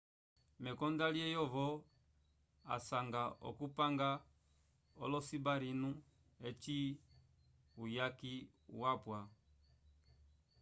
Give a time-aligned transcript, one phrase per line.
[0.63, 1.65] mekonda lyeyovo
[2.75, 4.09] asanga k'okupanga
[5.03, 5.89] olosubimarinu
[6.49, 6.79] eci
[7.83, 8.33] uyaki
[8.79, 9.19] wapwa